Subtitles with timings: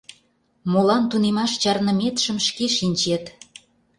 [0.71, 3.23] Молан тунемаш чарныметшым шке шинчет...